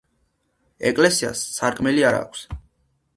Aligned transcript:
ეკლესიას 0.91 1.43
სარკმლები 1.57 2.07
არ 2.13 2.17
აქვს. 2.21 2.43